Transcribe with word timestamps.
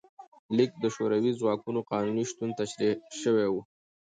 لیک 0.55 0.71
کې 0.73 0.79
د 0.83 0.85
شوروي 0.95 1.31
ځواکونو 1.39 1.79
قانوني 1.91 2.23
شتون 2.31 2.49
تشریح 2.59 2.95
شوی 3.21 3.47
و. 3.49 3.53